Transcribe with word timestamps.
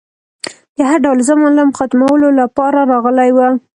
د 0.77 0.79
هر 0.89 0.97
ډول 1.05 1.19
ظلم 1.27 1.69
ختمولو 1.77 2.27
لپاره 2.41 2.79
راغلی 2.91 3.29
و 3.35 3.39